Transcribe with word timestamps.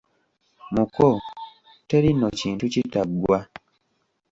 Muko, 0.73 1.05
teri 1.87 2.09
nno 2.13 2.27
kintu 2.39 2.65
kitaggwa. 2.73 3.37